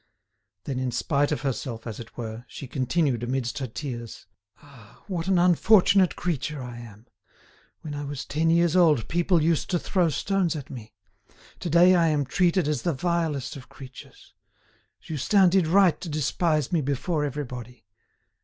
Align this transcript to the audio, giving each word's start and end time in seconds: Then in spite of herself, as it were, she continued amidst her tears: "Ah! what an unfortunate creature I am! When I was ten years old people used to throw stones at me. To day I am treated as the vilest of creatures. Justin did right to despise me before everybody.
Then 0.63 0.79
in 0.79 0.89
spite 0.89 1.31
of 1.31 1.41
herself, 1.41 1.85
as 1.85 1.99
it 1.99 2.17
were, 2.17 2.43
she 2.47 2.65
continued 2.67 3.21
amidst 3.21 3.59
her 3.59 3.67
tears: 3.67 4.25
"Ah! 4.59 5.03
what 5.05 5.27
an 5.27 5.37
unfortunate 5.37 6.15
creature 6.15 6.59
I 6.59 6.79
am! 6.79 7.05
When 7.81 7.93
I 7.93 8.03
was 8.05 8.25
ten 8.25 8.49
years 8.49 8.75
old 8.75 9.07
people 9.07 9.43
used 9.43 9.69
to 9.69 9.77
throw 9.77 10.09
stones 10.09 10.55
at 10.55 10.71
me. 10.71 10.95
To 11.59 11.69
day 11.69 11.93
I 11.93 12.07
am 12.07 12.25
treated 12.25 12.67
as 12.67 12.81
the 12.81 12.93
vilest 12.93 13.55
of 13.55 13.69
creatures. 13.69 14.33
Justin 14.99 15.51
did 15.51 15.67
right 15.67 16.01
to 16.01 16.09
despise 16.09 16.71
me 16.71 16.81
before 16.81 17.23
everybody. 17.23 17.85